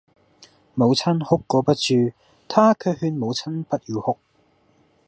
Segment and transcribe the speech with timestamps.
[0.73, 2.11] 母親哭個不住，
[2.47, 4.17] 他卻勸母親不要哭；